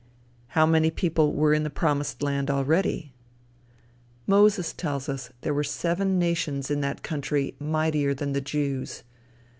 How 0.57 0.65
many 0.65 0.89
people 0.89 1.31
were 1.31 1.53
in 1.53 1.61
the 1.61 1.69
promised 1.69 2.23
land 2.23 2.49
already? 2.49 3.13
Moses 4.25 4.73
tells 4.73 5.07
us 5.07 5.29
there 5.41 5.53
were 5.53 5.63
seven 5.63 6.17
nations 6.17 6.71
in 6.71 6.81
that 6.81 7.03
country 7.03 7.53
mightier 7.59 8.15
than 8.15 8.33
the 8.33 8.41
Jews. 8.41 9.03